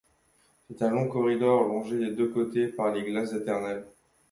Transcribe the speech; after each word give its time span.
C'est 0.67 0.81
un 0.81 0.89
long 0.89 1.07
corridor 1.07 1.61
longé 1.63 1.99
des 1.99 2.09
deux 2.15 2.29
côtés 2.29 2.69
par 2.69 2.91
les 2.91 3.03
glaces 3.03 3.33
éternelles. 3.33 3.85